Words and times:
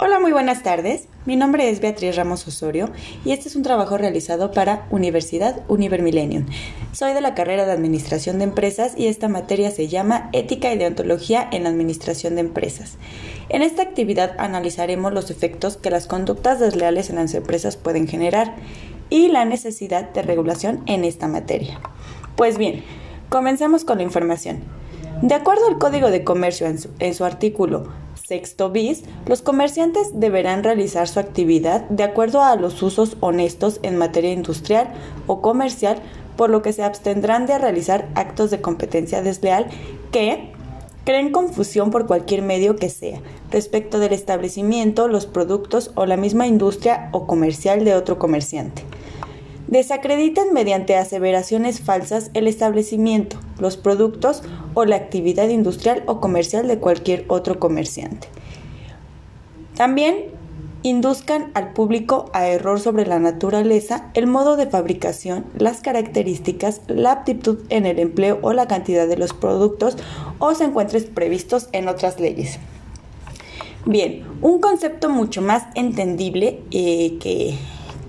Hola, 0.00 0.20
muy 0.20 0.30
buenas 0.30 0.62
tardes. 0.62 1.08
Mi 1.26 1.34
nombre 1.34 1.68
es 1.70 1.80
Beatriz 1.80 2.14
Ramos 2.14 2.46
Osorio 2.46 2.88
y 3.24 3.32
este 3.32 3.48
es 3.48 3.56
un 3.56 3.64
trabajo 3.64 3.98
realizado 3.98 4.52
para 4.52 4.86
Universidad 4.90 5.64
Univer 5.66 6.02
Millennium. 6.02 6.46
Soy 6.92 7.14
de 7.14 7.20
la 7.20 7.34
carrera 7.34 7.66
de 7.66 7.72
Administración 7.72 8.38
de 8.38 8.44
Empresas 8.44 8.92
y 8.96 9.08
esta 9.08 9.26
materia 9.26 9.72
se 9.72 9.88
llama 9.88 10.30
Ética 10.32 10.72
y 10.72 10.78
Deontología 10.78 11.48
en 11.50 11.64
la 11.64 11.70
Administración 11.70 12.36
de 12.36 12.42
Empresas. 12.42 12.96
En 13.48 13.62
esta 13.62 13.82
actividad 13.82 14.36
analizaremos 14.38 15.12
los 15.12 15.32
efectos 15.32 15.76
que 15.76 15.90
las 15.90 16.06
conductas 16.06 16.60
desleales 16.60 17.10
en 17.10 17.16
las 17.16 17.34
empresas 17.34 17.76
pueden 17.76 18.06
generar 18.06 18.54
y 19.10 19.26
la 19.26 19.44
necesidad 19.46 20.10
de 20.10 20.22
regulación 20.22 20.80
en 20.86 21.02
esta 21.02 21.26
materia. 21.26 21.80
Pues 22.36 22.56
bien, 22.56 22.84
comencemos 23.30 23.84
con 23.84 23.98
la 23.98 24.04
información. 24.04 24.60
De 25.22 25.34
acuerdo 25.34 25.66
al 25.66 25.78
Código 25.78 26.12
de 26.12 26.22
Comercio 26.22 26.72
en 27.00 27.14
su 27.14 27.24
artículo 27.24 27.88
Sexto 28.28 28.68
bis, 28.68 29.04
los 29.24 29.40
comerciantes 29.40 30.20
deberán 30.20 30.62
realizar 30.62 31.08
su 31.08 31.18
actividad 31.18 31.88
de 31.88 32.02
acuerdo 32.02 32.42
a 32.42 32.56
los 32.56 32.82
usos 32.82 33.16
honestos 33.20 33.80
en 33.82 33.96
materia 33.96 34.34
industrial 34.34 34.88
o 35.26 35.40
comercial, 35.40 36.02
por 36.36 36.50
lo 36.50 36.60
que 36.60 36.74
se 36.74 36.82
abstendrán 36.82 37.46
de 37.46 37.56
realizar 37.56 38.06
actos 38.16 38.50
de 38.50 38.60
competencia 38.60 39.22
desleal 39.22 39.68
que 40.12 40.52
creen 41.04 41.32
confusión 41.32 41.90
por 41.90 42.06
cualquier 42.06 42.42
medio 42.42 42.76
que 42.76 42.90
sea, 42.90 43.22
respecto 43.50 43.98
del 43.98 44.12
establecimiento, 44.12 45.08
los 45.08 45.24
productos 45.24 45.90
o 45.94 46.04
la 46.04 46.18
misma 46.18 46.46
industria 46.46 47.08
o 47.12 47.26
comercial 47.26 47.82
de 47.82 47.94
otro 47.94 48.18
comerciante 48.18 48.84
desacrediten 49.68 50.52
mediante 50.52 50.96
aseveraciones 50.96 51.80
falsas 51.80 52.30
el 52.34 52.48
establecimiento, 52.48 53.38
los 53.58 53.76
productos 53.76 54.42
o 54.74 54.84
la 54.84 54.96
actividad 54.96 55.48
industrial 55.48 56.02
o 56.06 56.20
comercial 56.20 56.66
de 56.66 56.78
cualquier 56.78 57.24
otro 57.28 57.58
comerciante. 57.58 58.28
También 59.76 60.36
induzcan 60.82 61.50
al 61.54 61.72
público 61.72 62.30
a 62.32 62.48
error 62.48 62.80
sobre 62.80 63.06
la 63.06 63.18
naturaleza, 63.18 64.10
el 64.14 64.26
modo 64.26 64.56
de 64.56 64.66
fabricación, 64.66 65.44
las 65.56 65.80
características, 65.80 66.82
la 66.86 67.12
aptitud 67.12 67.58
en 67.68 67.86
el 67.86 67.98
empleo 67.98 68.38
o 68.42 68.52
la 68.52 68.68
cantidad 68.68 69.06
de 69.06 69.16
los 69.16 69.32
productos 69.32 69.96
o 70.38 70.54
se 70.54 70.64
encuentren 70.64 71.04
previstos 71.14 71.68
en 71.72 71.88
otras 71.88 72.20
leyes. 72.20 72.58
Bien, 73.86 74.24
un 74.42 74.60
concepto 74.60 75.08
mucho 75.08 75.42
más 75.42 75.64
entendible 75.74 76.60
eh, 76.70 77.18
que 77.20 77.56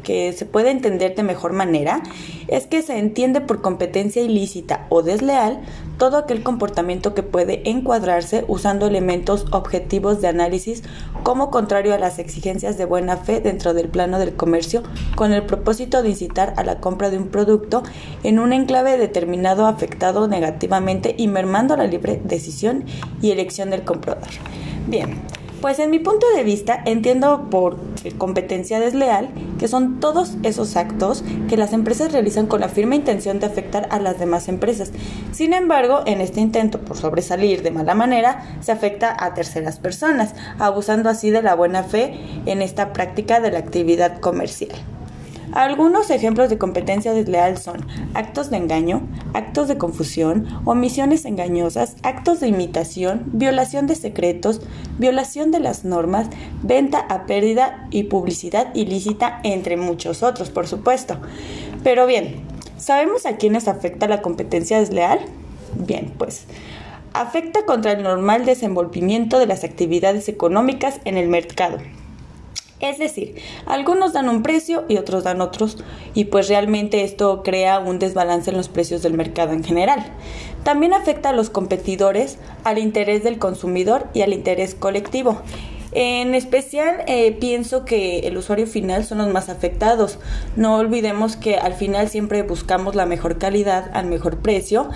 que 0.03 0.33
se 0.33 0.45
puede 0.45 0.71
entender 0.71 1.15
de 1.15 1.23
mejor 1.23 1.53
manera 1.53 2.01
es 2.47 2.67
que 2.67 2.81
se 2.81 2.97
entiende 2.97 3.41
por 3.41 3.61
competencia 3.61 4.21
ilícita 4.21 4.85
o 4.89 5.01
desleal 5.01 5.59
todo 5.97 6.17
aquel 6.17 6.43
comportamiento 6.43 7.13
que 7.13 7.23
puede 7.23 7.69
encuadrarse 7.69 8.45
usando 8.47 8.87
elementos 8.87 9.45
objetivos 9.51 10.21
de 10.21 10.29
análisis 10.29 10.83
como 11.23 11.51
contrario 11.51 11.93
a 11.93 11.99
las 11.99 12.19
exigencias 12.19 12.77
de 12.77 12.85
buena 12.85 13.17
fe 13.17 13.41
dentro 13.41 13.73
del 13.73 13.89
plano 13.89 14.19
del 14.19 14.35
comercio 14.35 14.83
con 15.15 15.33
el 15.33 15.43
propósito 15.43 16.01
de 16.01 16.09
incitar 16.09 16.53
a 16.57 16.63
la 16.63 16.79
compra 16.79 17.09
de 17.09 17.17
un 17.17 17.27
producto 17.27 17.83
en 18.23 18.39
un 18.39 18.53
enclave 18.53 18.97
determinado 18.97 19.67
afectado 19.67 20.27
negativamente 20.27 21.15
y 21.17 21.27
mermando 21.27 21.75
la 21.75 21.85
libre 21.85 22.21
decisión 22.23 22.85
y 23.21 23.31
elección 23.31 23.69
del 23.69 23.83
comprador. 23.83 24.29
Bien, 24.87 25.21
pues 25.61 25.79
en 25.79 25.89
mi 25.89 25.99
punto 25.99 26.25
de 26.35 26.43
vista 26.43 26.81
entiendo 26.85 27.49
por 27.49 27.77
competencia 28.17 28.79
desleal 28.79 29.29
que 29.57 29.67
son 29.67 29.99
todos 29.99 30.35
esos 30.43 30.75
actos 30.75 31.23
que 31.49 31.57
las 31.57 31.73
empresas 31.73 32.11
realizan 32.11 32.47
con 32.47 32.61
la 32.61 32.69
firme 32.69 32.95
intención 32.95 33.39
de 33.39 33.47
afectar 33.47 33.87
a 33.91 33.99
las 33.99 34.19
demás 34.19 34.47
empresas. 34.47 34.91
Sin 35.31 35.53
embargo, 35.53 36.01
en 36.05 36.21
este 36.21 36.39
intento 36.39 36.79
por 36.79 36.97
sobresalir 36.97 37.61
de 37.61 37.71
mala 37.71 37.95
manera, 37.95 38.57
se 38.61 38.71
afecta 38.71 39.15
a 39.19 39.33
terceras 39.33 39.79
personas, 39.79 40.33
abusando 40.59 41.09
así 41.09 41.29
de 41.29 41.41
la 41.41 41.55
buena 41.55 41.83
fe 41.83 42.19
en 42.45 42.61
esta 42.61 42.93
práctica 42.93 43.39
de 43.39 43.51
la 43.51 43.59
actividad 43.59 44.19
comercial. 44.19 44.75
Algunos 45.51 46.11
ejemplos 46.11 46.49
de 46.49 46.59
competencia 46.59 47.11
desleal 47.11 47.57
son 47.57 47.87
actos 48.13 48.51
de 48.51 48.57
engaño, 48.57 49.07
actos 49.33 49.67
de 49.67 49.77
confusión, 49.77 50.47
omisiones 50.65 51.25
engañosas, 51.25 51.95
actos 52.03 52.39
de 52.39 52.47
imitación, 52.47 53.23
violación 53.33 53.87
de 53.87 53.95
secretos, 53.95 54.61
violación 54.97 55.51
de 55.51 55.59
las 55.59 55.85
normas, 55.85 56.27
venta 56.63 56.99
a 56.99 57.25
pérdida 57.25 57.87
y 57.91 58.03
publicidad 58.03 58.73
ilícita, 58.75 59.39
entre 59.43 59.77
muchos 59.77 60.23
otros, 60.23 60.49
por 60.49 60.67
supuesto. 60.67 61.17
Pero 61.83 62.05
bien, 62.05 62.41
¿sabemos 62.77 63.25
a 63.25 63.37
quiénes 63.37 63.67
afecta 63.67 64.07
la 64.07 64.21
competencia 64.21 64.79
desleal? 64.79 65.19
Bien, 65.75 66.13
pues 66.17 66.45
afecta 67.13 67.65
contra 67.65 67.93
el 67.93 68.03
normal 68.03 68.45
desenvolvimiento 68.45 69.39
de 69.39 69.47
las 69.47 69.63
actividades 69.63 70.29
económicas 70.29 70.99
en 71.05 71.17
el 71.17 71.27
mercado 71.27 71.77
es 72.79 72.97
decir, 72.97 73.35
algunos 73.65 74.13
dan 74.13 74.29
un 74.29 74.41
precio 74.41 74.85
y 74.87 74.97
otros 74.97 75.23
dan 75.23 75.41
otros, 75.41 75.77
y 76.13 76.25
pues 76.25 76.47
realmente 76.47 77.03
esto 77.03 77.43
crea 77.43 77.79
un 77.79 77.99
desbalance 77.99 78.51
en 78.51 78.57
los 78.57 78.69
precios 78.69 79.01
del 79.01 79.13
mercado 79.13 79.53
en 79.53 79.63
general. 79.63 80.05
También 80.63 80.93
afecta 80.93 81.29
a 81.29 81.33
los 81.33 81.49
competidores, 81.49 82.37
al 82.63 82.77
interés 82.77 83.23
del 83.23 83.39
consumidor 83.39 84.07
y 84.13 84.21
al 84.21 84.33
interés 84.33 84.75
colectivo. 84.75 85.41
En 85.91 86.35
especial, 86.35 87.03
eh, 87.07 87.31
pienso 87.39 87.83
que 87.83 88.19
el 88.19 88.37
usuario 88.37 88.67
final 88.67 89.03
son 89.05 89.17
los 89.17 89.27
más 89.29 89.49
afectados. 89.49 90.19
No 90.55 90.75
olvidemos 90.75 91.35
que 91.35 91.55
al 91.57 91.73
final 91.73 92.09
siempre 92.09 92.43
buscamos 92.43 92.93
la 92.93 93.07
mejor 93.07 93.39
calidad 93.39 93.89
al 93.93 94.05
mejor 94.05 94.37
precio 94.37 94.89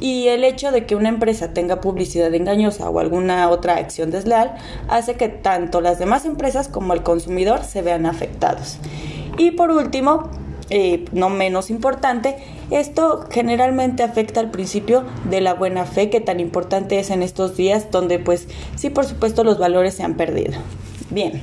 y 0.00 0.26
el 0.28 0.42
hecho 0.42 0.72
de 0.72 0.86
que 0.86 0.96
una 0.96 1.08
empresa 1.08 1.52
tenga 1.52 1.80
publicidad 1.80 2.34
engañosa 2.34 2.90
o 2.90 2.98
alguna 2.98 3.48
otra 3.48 3.76
acción 3.76 4.10
desleal 4.10 4.54
hace 4.88 5.14
que 5.14 5.28
tanto 5.28 5.80
las 5.80 5.98
demás 5.98 6.24
empresas 6.24 6.66
como 6.66 6.94
el 6.94 7.02
consumidor 7.02 7.62
se 7.62 7.82
vean 7.82 8.06
afectados. 8.06 8.78
Y 9.38 9.52
por 9.52 9.70
último, 9.70 10.30
eh, 10.70 11.04
no 11.12 11.28
menos 11.28 11.70
importante, 11.70 12.36
esto 12.70 13.26
generalmente 13.30 14.02
afecta 14.02 14.40
al 14.40 14.50
principio 14.50 15.04
de 15.28 15.40
la 15.40 15.54
buena 15.54 15.84
fe 15.84 16.10
que 16.10 16.20
tan 16.20 16.40
importante 16.40 16.98
es 16.98 17.10
en 17.10 17.22
estos 17.22 17.56
días 17.56 17.90
donde 17.90 18.18
pues 18.18 18.48
sí 18.76 18.90
por 18.90 19.04
supuesto 19.04 19.44
los 19.44 19.58
valores 19.58 19.94
se 19.94 20.02
han 20.02 20.14
perdido. 20.14 20.54
Bien. 21.10 21.42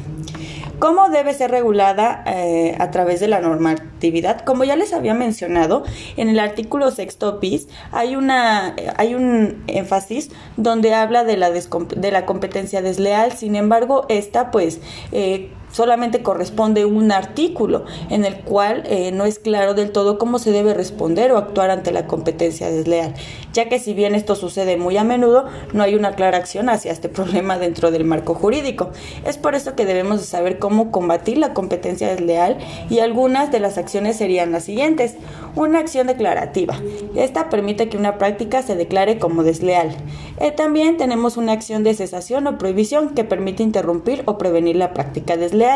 ¿Cómo 0.80 1.10
debe 1.10 1.34
ser 1.34 1.50
regulada 1.50 2.24
eh, 2.28 2.76
a 2.78 2.92
través 2.92 3.20
de 3.20 3.28
la 3.28 3.40
normatividad? 3.40 4.42
Como 4.42 4.64
ya 4.64 4.76
les 4.76 4.94
había 4.94 5.16
mencionado, 5.16 5.84
en 6.18 6.30
el 6.30 6.40
artículo 6.40 6.92
sexto 6.92 7.40
bis 7.40 7.68
hay, 7.92 8.16
una, 8.16 8.76
hay 8.96 9.16
un 9.16 9.64
énfasis 9.66 10.30
donde 10.56 10.94
habla 10.94 11.24
de 11.24 11.36
la, 11.36 11.50
de 11.50 12.12
la 12.12 12.26
competencia 12.28 12.84
desleal, 12.84 13.32
sin 13.32 13.56
embargo, 13.56 14.06
esta 14.08 14.52
pues 14.52 14.80
eh, 15.12 15.50
solamente 15.78 16.24
corresponde 16.24 16.86
un 16.86 17.12
artículo 17.12 17.86
en 18.10 18.26
el 18.26 18.40
cual 18.40 18.82
eh, 18.88 19.12
no 19.12 19.26
es 19.26 19.38
claro 19.38 19.76
del 19.76 19.92
todo 19.92 20.18
cómo 20.18 20.40
se 20.40 20.52
debe 20.52 20.74
responder 20.74 21.32
o 21.32 21.38
actuar 21.38 21.70
ante 21.70 21.92
la 21.92 22.08
competencia 22.08 22.72
desleal, 22.72 23.14
ya 23.54 23.70
que 23.70 23.78
si 23.78 23.94
bien 23.94 24.16
esto 24.16 24.34
sucede 24.34 24.76
muy 24.76 24.98
a 24.98 25.04
menudo, 25.04 25.46
no 25.74 25.84
hay 25.84 25.94
una 25.94 26.16
clara 26.16 26.40
acción 26.40 26.70
hacia 26.70 26.92
este 26.92 27.10
problema 27.10 27.60
dentro 27.60 27.92
del 27.92 28.06
marco 28.06 28.34
jurídico. 28.34 28.90
Es 29.24 29.38
por 29.38 29.54
eso 29.54 29.76
que 29.76 29.86
debemos 29.86 30.20
de 30.20 30.26
saber 30.26 30.58
cómo 30.58 30.92
combatir 30.92 31.38
la 31.38 31.54
competencia 31.54 32.08
desleal 32.08 32.58
y 32.90 32.98
algunas 32.98 33.52
de 33.52 33.60
las 33.60 33.78
acciones 33.78 34.18
serían 34.18 34.52
las 34.52 34.64
siguientes. 34.64 35.14
Una 35.56 35.80
acción 35.80 36.08
declarativa. 36.08 36.76
Esta 37.16 37.50
permite 37.50 37.88
que 37.88 37.98
una 37.98 38.18
práctica 38.18 38.64
se 38.64 38.76
declare 38.76 39.20
como 39.20 39.44
desleal. 39.44 39.96
Eh, 40.40 40.52
también 40.52 40.98
tenemos 40.98 41.38
una 41.38 41.52
acción 41.52 41.84
de 41.84 41.94
cesación 41.94 42.48
o 42.48 42.58
prohibición 42.58 43.16
que 43.16 43.24
permite 43.24 43.62
interrumpir 43.62 44.24
o 44.26 44.40
prevenir 44.40 44.76
la 44.76 44.94
práctica 44.94 45.38
desleal. 45.38 45.67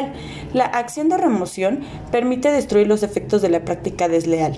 La 0.54 0.66
acción 0.66 1.10
de 1.10 1.18
remoción 1.18 1.82
permite 2.12 2.52
destruir 2.52 2.88
los 2.88 3.04
efectos 3.04 3.42
de 3.42 3.50
la 3.50 3.66
práctica 3.66 4.08
desleal. 4.08 4.58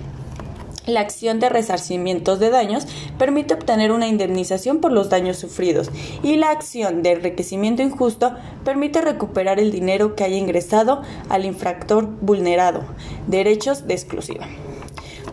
La 0.85 0.99
acción 0.99 1.39
de 1.39 1.47
resarcimientos 1.47 2.39
de 2.39 2.49
daños 2.49 2.87
permite 3.17 3.53
obtener 3.53 3.93
una 3.93 4.07
indemnización 4.07 4.79
por 4.79 4.91
los 4.91 5.09
daños 5.09 5.37
sufridos 5.37 5.89
y 6.23 6.35
la 6.35 6.49
acción 6.49 7.03
de 7.03 7.13
enriquecimiento 7.13 7.81
injusto 7.81 8.33
permite 8.65 8.99
recuperar 8.99 9.59
el 9.59 9.71
dinero 9.71 10.15
que 10.15 10.25
haya 10.25 10.35
ingresado 10.35 11.01
al 11.29 11.45
infractor 11.45 12.05
vulnerado, 12.21 12.83
derechos 13.27 13.87
de 13.87 13.93
exclusiva. 13.93 14.45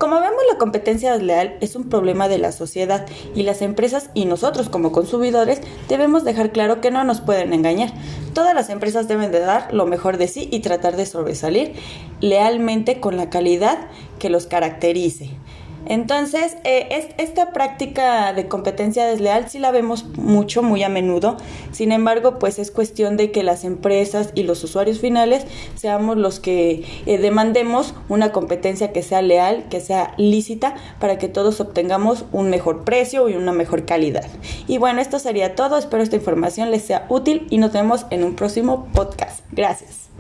Como 0.01 0.19
vemos, 0.19 0.41
la 0.51 0.57
competencia 0.57 1.13
desleal 1.13 1.59
es 1.61 1.77
un 1.77 1.91
problema 1.91 2.27
de 2.27 2.39
la 2.39 2.53
sociedad 2.53 3.05
y 3.35 3.43
las 3.43 3.61
empresas 3.61 4.09
y 4.15 4.25
nosotros 4.25 4.71
como 4.71 4.93
consumidores 4.93 5.61
debemos 5.91 6.25
dejar 6.25 6.53
claro 6.53 6.81
que 6.81 6.91
no 6.91 7.05
nos 7.05 7.21
pueden 7.21 7.53
engañar. 7.53 7.93
Todas 8.33 8.55
las 8.55 8.71
empresas 8.71 9.09
deben 9.09 9.31
de 9.31 9.41
dar 9.41 9.75
lo 9.75 9.85
mejor 9.85 10.17
de 10.17 10.27
sí 10.27 10.49
y 10.51 10.61
tratar 10.61 10.97
de 10.97 11.05
sobresalir 11.05 11.75
lealmente 12.23 12.99
con 12.99 13.19
la 13.19 13.29
calidad 13.29 13.89
que 14.19 14.31
los 14.31 14.47
caracterice. 14.47 15.33
Entonces, 15.87 16.57
eh, 16.65 17.13
esta 17.19 17.53
práctica 17.53 18.33
de 18.33 18.49
competencia 18.49 19.07
desleal 19.07 19.49
sí 19.49 19.59
la 19.59 19.71
vemos 19.71 20.05
mucho, 20.17 20.63
muy 20.63 20.83
a 20.83 20.89
menudo. 20.89 21.37
Sin 21.73 21.93
embargo, 21.93 22.39
pues 22.39 22.59
es 22.59 22.71
cuestión 22.71 23.17
de 23.17 23.31
que 23.31 23.43
las 23.43 23.65
empresas 23.65 24.31
y 24.35 24.43
los 24.43 24.63
usuarios 24.65 25.01
finales 25.01 25.47
seamos 25.75 26.17
los 26.17 26.41
que 26.41 26.85
eh, 27.07 27.19
demandemos 27.19 27.95
una 28.09 28.33
competencia 28.33 28.93
que 28.93 29.03
sea 29.03 29.23
leal, 29.23 29.69
que 29.69 29.81
sea 29.81 30.15
lícita, 30.17 30.75
para 30.99 31.19
que 31.19 31.29
todos 31.29 31.61
obtengamos 31.61 32.25
un 32.33 32.51
mejor 32.51 32.85
precio 32.85 33.29
y 33.29 33.35
una 33.35 33.53
mejor 33.53 33.85
calidad. 33.85 34.27
Y 34.67 34.79
bueno, 34.79 35.01
esto 35.01 35.19
sería 35.19 35.55
todo. 35.55 35.77
Espero 35.77 36.03
esta 36.03 36.17
información 36.17 36.71
les 36.71 36.83
sea 36.83 37.07
útil 37.09 37.47
y 37.51 37.59
nos 37.59 37.73
vemos 37.73 38.07
en 38.11 38.25
un 38.25 38.35
próximo 38.35 38.89
podcast. 38.93 39.41
Gracias. 39.53 40.01